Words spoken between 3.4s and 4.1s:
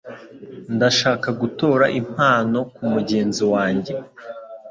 wanjye.